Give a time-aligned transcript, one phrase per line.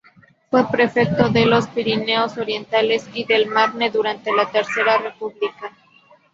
[0.49, 5.71] Fue prefecto de los Pirineos Orientales y del Marne durante la Tercera República.